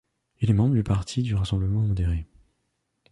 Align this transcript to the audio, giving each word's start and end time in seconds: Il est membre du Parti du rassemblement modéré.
Il 0.39 0.49
est 0.49 0.53
membre 0.55 0.73
du 0.73 0.81
Parti 0.81 1.21
du 1.21 1.35
rassemblement 1.35 1.81
modéré. 1.81 2.25